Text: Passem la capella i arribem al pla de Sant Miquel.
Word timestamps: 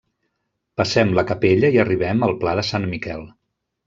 Passem 0.79 1.11
la 1.19 1.23
capella 1.31 1.69
i 1.75 1.79
arribem 1.83 2.23
al 2.29 2.33
pla 2.45 2.55
de 2.61 2.65
Sant 2.71 2.89
Miquel. 2.95 3.23